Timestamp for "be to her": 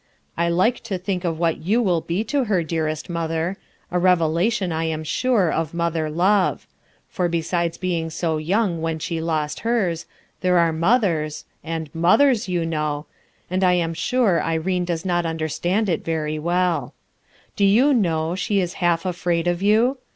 2.01-2.63